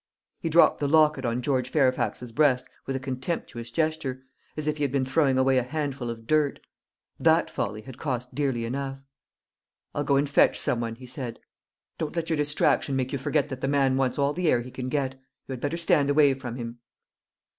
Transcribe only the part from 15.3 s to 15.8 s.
You had better